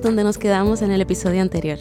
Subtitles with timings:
[0.00, 1.78] Donde nos quedamos en el episodio anterior.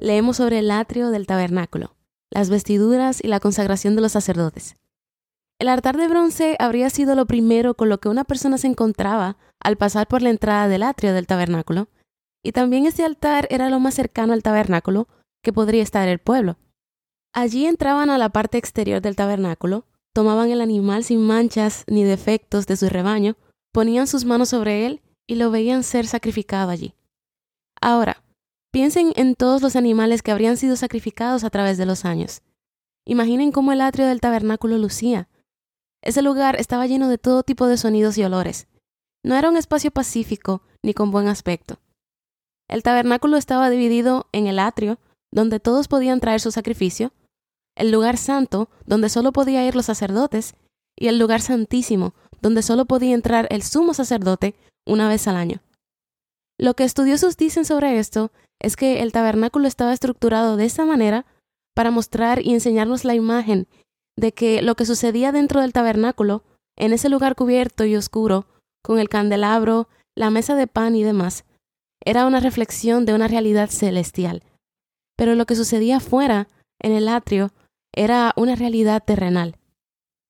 [0.00, 1.96] Leemos sobre el atrio del tabernáculo,
[2.30, 4.76] las vestiduras y la consagración de los sacerdotes.
[5.58, 9.38] El altar de bronce habría sido lo primero con lo que una persona se encontraba
[9.60, 11.88] al pasar por la entrada del atrio del tabernáculo,
[12.42, 15.08] y también este altar era lo más cercano al tabernáculo
[15.42, 16.58] que podría estar el pueblo.
[17.32, 22.66] Allí entraban a la parte exterior del tabernáculo, tomaban el animal sin manchas ni defectos
[22.66, 23.36] de su rebaño,
[23.72, 26.94] ponían sus manos sobre él y lo veían ser sacrificado allí.
[27.80, 28.22] Ahora,
[28.72, 32.42] piensen en todos los animales que habrían sido sacrificados a través de los años.
[33.06, 35.28] Imaginen cómo el atrio del tabernáculo lucía.
[36.02, 38.66] Ese lugar estaba lleno de todo tipo de sonidos y olores.
[39.24, 41.78] No era un espacio pacífico ni con buen aspecto.
[42.68, 44.98] El tabernáculo estaba dividido en el atrio,
[45.32, 47.12] donde todos podían traer su sacrificio,
[47.76, 50.54] el lugar santo, donde solo podía ir los sacerdotes,
[50.98, 54.54] y el lugar santísimo, donde solo podía entrar el sumo sacerdote
[54.86, 55.60] una vez al año.
[56.58, 61.26] Lo que estudiosos dicen sobre esto es que el tabernáculo estaba estructurado de esta manera
[61.74, 63.68] para mostrar y enseñarnos la imagen
[64.16, 66.42] de que lo que sucedía dentro del tabernáculo,
[66.76, 68.46] en ese lugar cubierto y oscuro,
[68.82, 71.44] con el candelabro, la mesa de pan y demás,
[72.02, 74.42] era una reflexión de una realidad celestial.
[75.16, 76.48] Pero lo que sucedía fuera,
[76.80, 77.52] en el atrio,
[77.94, 79.56] era una realidad terrenal.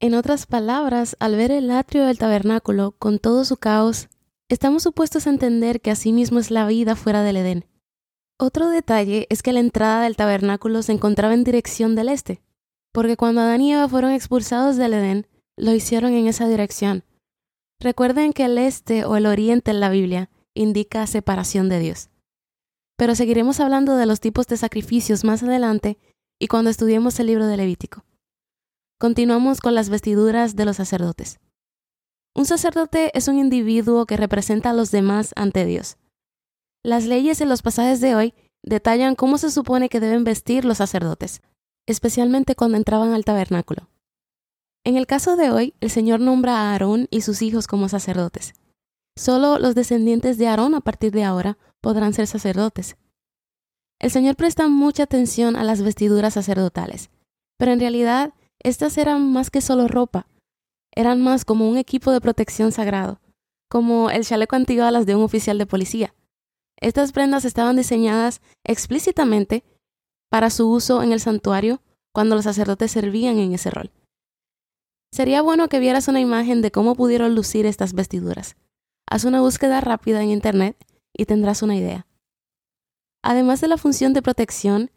[0.00, 4.08] En otras palabras, al ver el atrio del tabernáculo con todo su caos,
[4.52, 7.64] estamos supuestos a entender que así mismo es la vida fuera del Edén.
[8.38, 12.42] Otro detalle es que la entrada del tabernáculo se encontraba en dirección del este,
[12.92, 17.04] porque cuando Adán y Eva fueron expulsados del Edén, lo hicieron en esa dirección.
[17.80, 22.10] Recuerden que el este o el oriente en la Biblia indica separación de Dios.
[22.98, 25.98] Pero seguiremos hablando de los tipos de sacrificios más adelante
[26.38, 28.04] y cuando estudiemos el libro de Levítico.
[29.00, 31.40] Continuamos con las vestiduras de los sacerdotes.
[32.34, 35.98] Un sacerdote es un individuo que representa a los demás ante Dios.
[36.82, 40.78] Las leyes en los pasajes de hoy detallan cómo se supone que deben vestir los
[40.78, 41.42] sacerdotes,
[41.86, 43.88] especialmente cuando entraban al tabernáculo.
[44.84, 48.54] En el caso de hoy, el Señor nombra a Aarón y sus hijos como sacerdotes.
[49.16, 52.96] Solo los descendientes de Aarón a partir de ahora podrán ser sacerdotes.
[54.00, 57.10] El Señor presta mucha atención a las vestiduras sacerdotales,
[57.58, 60.26] pero en realidad estas eran más que solo ropa,
[60.94, 63.20] eran más como un equipo de protección sagrado,
[63.68, 66.14] como el chaleco antibalas de un oficial de policía.
[66.78, 69.64] Estas prendas estaban diseñadas explícitamente
[70.30, 71.80] para su uso en el santuario
[72.12, 73.90] cuando los sacerdotes servían en ese rol.
[75.12, 78.56] Sería bueno que vieras una imagen de cómo pudieron lucir estas vestiduras.
[79.08, 80.76] Haz una búsqueda rápida en Internet
[81.14, 82.06] y tendrás una idea.
[83.22, 84.90] Además de la función de protección,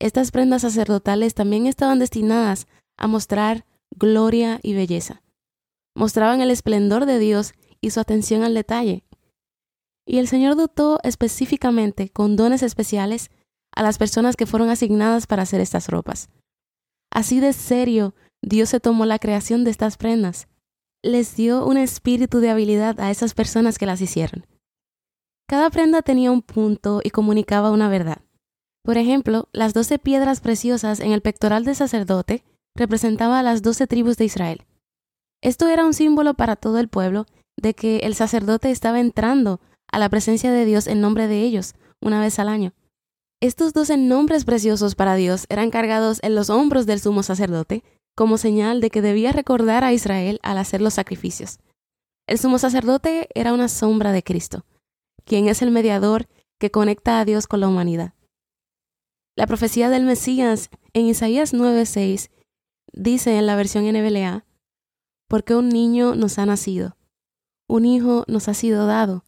[0.00, 2.66] estas prendas sacerdotales también estaban destinadas
[2.96, 5.22] a mostrar gloria y belleza
[5.98, 9.02] mostraban el esplendor de Dios y su atención al detalle.
[10.06, 13.30] Y el Señor dotó específicamente con dones especiales
[13.74, 16.30] a las personas que fueron asignadas para hacer estas ropas.
[17.10, 20.46] Así de serio, Dios se tomó la creación de estas prendas.
[21.02, 24.46] Les dio un espíritu de habilidad a esas personas que las hicieron.
[25.48, 28.22] Cada prenda tenía un punto y comunicaba una verdad.
[28.84, 32.44] Por ejemplo, las doce piedras preciosas en el pectoral del sacerdote
[32.76, 34.64] representaban a las doce tribus de Israel.
[35.42, 37.26] Esto era un símbolo para todo el pueblo
[37.56, 39.60] de que el sacerdote estaba entrando
[39.90, 42.72] a la presencia de Dios en nombre de ellos una vez al año.
[43.40, 47.84] Estos doce nombres preciosos para Dios eran cargados en los hombros del sumo sacerdote
[48.16, 51.60] como señal de que debía recordar a Israel al hacer los sacrificios.
[52.26, 54.66] El sumo sacerdote era una sombra de Cristo,
[55.24, 56.26] quien es el mediador
[56.58, 58.14] que conecta a Dios con la humanidad.
[59.36, 62.30] La profecía del Mesías en Isaías 9:6
[62.92, 64.44] dice en la versión NBLA
[65.28, 66.96] porque un niño nos ha nacido,
[67.68, 69.24] un hijo nos ha sido dado,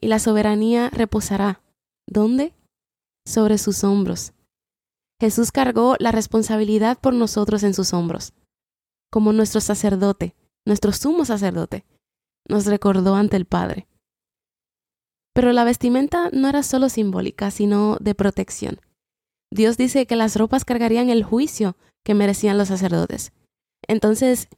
[0.00, 1.60] y la soberanía reposará.
[2.06, 2.54] ¿Dónde?
[3.26, 4.32] Sobre sus hombros.
[5.20, 8.32] Jesús cargó la responsabilidad por nosotros en sus hombros.
[9.10, 10.34] Como nuestro sacerdote,
[10.66, 11.84] nuestro sumo sacerdote,
[12.48, 13.88] nos recordó ante el Padre.
[15.32, 18.80] Pero la vestimenta no era solo simbólica, sino de protección.
[19.50, 23.32] Dios dice que las ropas cargarían el juicio que merecían los sacerdotes.
[23.86, 24.48] Entonces,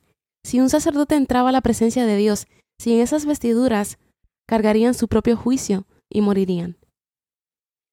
[0.46, 2.46] si un sacerdote entraba a la presencia de Dios
[2.78, 3.98] sin esas vestiduras,
[4.46, 6.76] cargarían su propio juicio y morirían.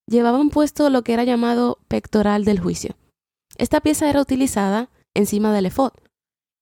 [0.08, 2.96] llevaban puesto lo que era llamado pectoral del juicio.
[3.58, 5.94] Esta pieza era utilizada encima del efod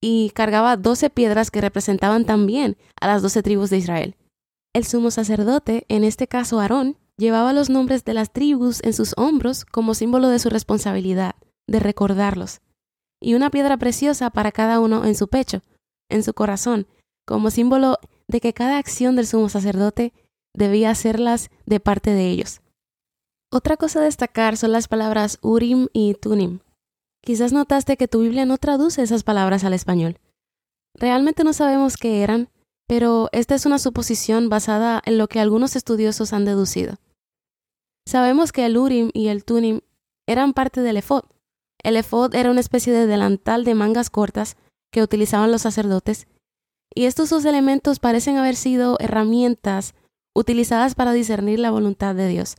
[0.01, 4.15] y cargaba doce piedras que representaban también a las doce tribus de Israel.
[4.73, 9.13] El sumo sacerdote, en este caso Aarón, llevaba los nombres de las tribus en sus
[9.17, 11.35] hombros como símbolo de su responsabilidad,
[11.67, 12.61] de recordarlos,
[13.21, 15.61] y una piedra preciosa para cada uno en su pecho,
[16.11, 16.87] en su corazón,
[17.25, 17.97] como símbolo
[18.27, 20.13] de que cada acción del sumo sacerdote
[20.53, 22.61] debía hacerlas de parte de ellos.
[23.51, 26.59] Otra cosa a destacar son las palabras Urim y Tunim.
[27.23, 30.17] Quizás notaste que tu Biblia no traduce esas palabras al español.
[30.95, 32.49] Realmente no sabemos qué eran,
[32.87, 36.95] pero esta es una suposición basada en lo que algunos estudiosos han deducido.
[38.07, 39.81] Sabemos que el Urim y el Tunim
[40.27, 41.23] eran parte del efod.
[41.83, 44.57] El efod era una especie de delantal de mangas cortas
[44.91, 46.27] que utilizaban los sacerdotes,
[46.93, 49.95] y estos dos elementos parecen haber sido herramientas
[50.35, 52.57] utilizadas para discernir la voluntad de Dios.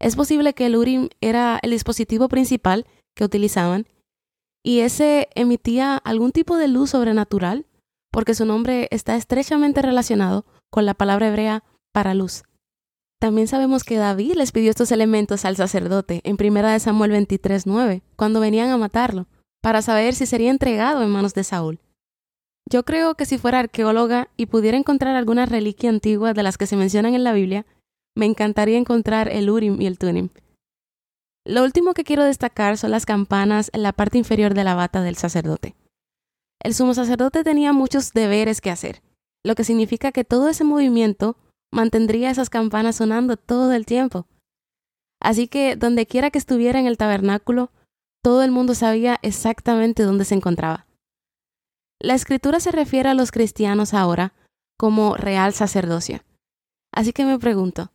[0.00, 3.86] Es posible que el Urim era el dispositivo principal que utilizaban
[4.64, 7.66] y ese emitía algún tipo de luz sobrenatural
[8.10, 12.42] porque su nombre está estrechamente relacionado con la palabra hebrea para luz.
[13.20, 18.40] También sabemos que David les pidió estos elementos al sacerdote en 1 Samuel 23:9, cuando
[18.40, 19.26] venían a matarlo,
[19.64, 21.80] para saber si sería entregado en manos de Saúl.
[22.70, 26.66] Yo creo que si fuera arqueóloga y pudiera encontrar alguna reliquia antigua de las que
[26.66, 27.64] se mencionan en la Biblia,
[28.14, 30.28] me encantaría encontrar el Urim y el Tunim.
[31.46, 35.00] Lo último que quiero destacar son las campanas en la parte inferior de la bata
[35.00, 35.74] del sacerdote.
[36.62, 39.00] El sumo sacerdote tenía muchos deberes que hacer,
[39.46, 41.38] lo que significa que todo ese movimiento
[41.72, 44.26] mantendría esas campanas sonando todo el tiempo.
[45.22, 47.70] Así que donde quiera que estuviera en el tabernáculo,
[48.24, 50.86] todo el mundo sabía exactamente dónde se encontraba.
[52.00, 54.32] La escritura se refiere a los cristianos ahora
[54.78, 56.24] como real sacerdocio.
[56.90, 57.92] Así que me pregunto,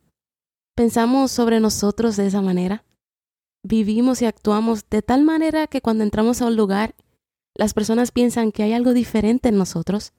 [0.76, 2.84] ¿pensamos sobre nosotros de esa manera?
[3.62, 6.94] vivimos y actuamos de tal manera que cuando entramos a un lugar,
[7.54, 10.12] las personas piensan que hay algo diferente en nosotros.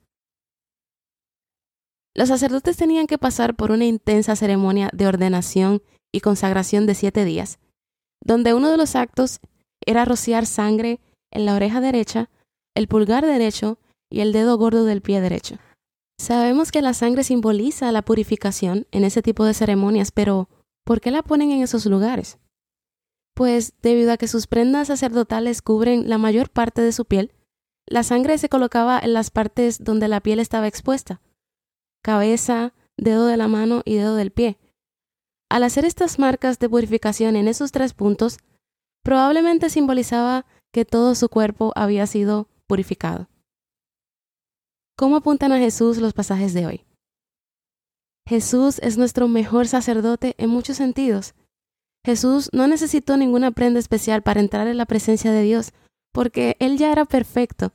[2.13, 5.81] Los sacerdotes tenían que pasar por una intensa ceremonia de ordenación
[6.11, 7.59] y consagración de siete días,
[8.23, 9.39] donde uno de los actos
[9.85, 10.99] era rociar sangre
[11.31, 12.29] en la oreja derecha,
[12.75, 13.77] el pulgar derecho
[14.09, 15.57] y el dedo gordo del pie derecho.
[16.19, 20.49] Sabemos que la sangre simboliza la purificación en ese tipo de ceremonias, pero
[20.85, 22.37] ¿por qué la ponen en esos lugares?
[23.33, 27.31] pues debido a que sus prendas sacerdotales cubren la mayor parte de su piel,
[27.87, 31.21] la sangre se colocaba en las partes donde la piel estaba expuesta,
[32.03, 34.59] cabeza, dedo de la mano y dedo del pie.
[35.49, 38.37] Al hacer estas marcas de purificación en esos tres puntos,
[39.03, 43.27] probablemente simbolizaba que todo su cuerpo había sido purificado.
[44.97, 46.85] ¿Cómo apuntan a Jesús los pasajes de hoy?
[48.27, 51.33] Jesús es nuestro mejor sacerdote en muchos sentidos,
[52.03, 55.71] Jesús no necesitó ninguna prenda especial para entrar en la presencia de Dios,
[56.11, 57.73] porque Él ya era perfecto.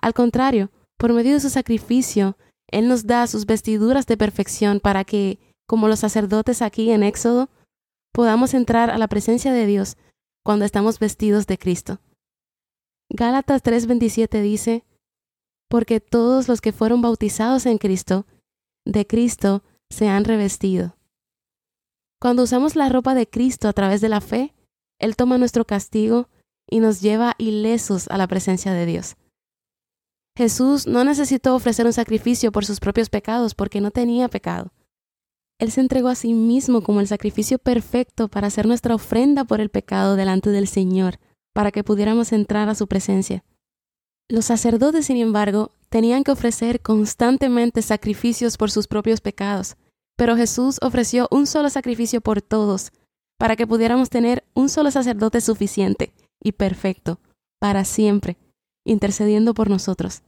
[0.00, 2.36] Al contrario, por medio de su sacrificio,
[2.68, 7.50] Él nos da sus vestiduras de perfección para que, como los sacerdotes aquí en Éxodo,
[8.12, 9.96] podamos entrar a la presencia de Dios
[10.44, 12.00] cuando estamos vestidos de Cristo.
[13.08, 14.84] Gálatas 3:27 dice,
[15.68, 18.26] porque todos los que fueron bautizados en Cristo,
[18.84, 20.96] de Cristo se han revestido.
[22.20, 24.54] Cuando usamos la ropa de Cristo a través de la fe,
[24.98, 26.28] Él toma nuestro castigo
[26.70, 29.16] y nos lleva ilesos a la presencia de Dios.
[30.36, 34.72] Jesús no necesitó ofrecer un sacrificio por sus propios pecados porque no tenía pecado.
[35.62, 39.60] Él se entregó a sí mismo como el sacrificio perfecto para hacer nuestra ofrenda por
[39.60, 41.20] el pecado delante del Señor,
[41.52, 43.44] para que pudiéramos entrar a su presencia.
[44.28, 49.76] Los sacerdotes, sin embargo, tenían que ofrecer constantemente sacrificios por sus propios pecados,
[50.16, 52.90] pero Jesús ofreció un solo sacrificio por todos,
[53.38, 57.20] para que pudiéramos tener un solo sacerdote suficiente y perfecto,
[57.60, 58.36] para siempre,
[58.84, 60.22] intercediendo por nosotros,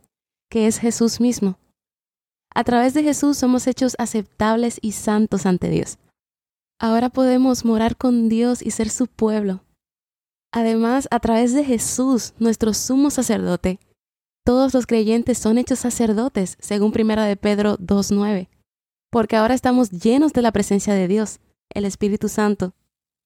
[0.48, 1.58] que es Jesús mismo.
[2.54, 5.99] A través de Jesús somos hechos aceptables y santos ante Dios.
[6.80, 9.64] Ahora podemos morar con Dios y ser su pueblo.
[10.52, 13.80] Además, a través de Jesús, nuestro sumo sacerdote,
[14.44, 18.49] todos los creyentes son hechos sacerdotes, según 1 de Pedro 2.9
[19.14, 21.38] porque ahora estamos llenos de la presencia de Dios,
[21.73, 22.75] el Espíritu Santo.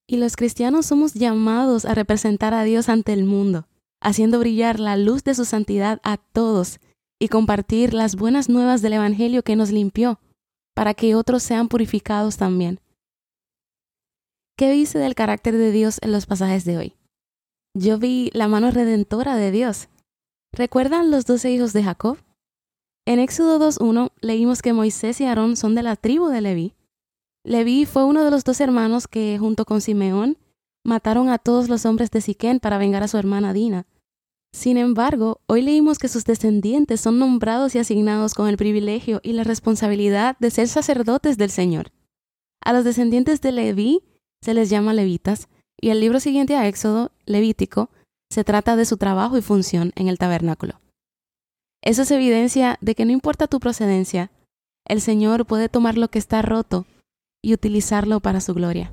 [0.07, 3.67] Y los cristianos somos llamados a representar a Dios ante el mundo,
[3.99, 6.79] haciendo brillar la luz de su santidad a todos
[7.19, 10.21] y compartir las buenas nuevas del Evangelio que nos limpió,
[10.75, 12.81] para que otros sean purificados también.
[14.57, 16.95] ¿Qué dice del carácter de Dios en los pasajes de hoy?
[17.75, 19.89] Yo vi la mano redentora de Dios.
[20.53, 22.19] ¿Recuerdan los doce hijos de Jacob?
[23.07, 26.75] En Éxodo 2.1 leímos que Moisés y Aarón son de la tribu de Leví.
[27.45, 30.39] Leví fue uno de los dos hermanos que, junto con Simeón,
[30.85, 33.87] mataron a todos los hombres de Siquén para vengar a su hermana Dina.
[34.53, 39.33] Sin embargo, hoy leímos que sus descendientes son nombrados y asignados con el privilegio y
[39.33, 41.93] la responsabilidad de ser sacerdotes del Señor.
[42.65, 44.03] A los descendientes de Leví
[44.43, 45.49] se les llama levitas,
[45.81, 47.91] y el libro siguiente a Éxodo, Levítico,
[48.31, 50.81] se trata de su trabajo y función en el tabernáculo.
[51.83, 54.31] Eso es evidencia de que no importa tu procedencia,
[54.87, 56.87] el Señor puede tomar lo que está roto
[57.43, 58.93] y utilizarlo para su gloria.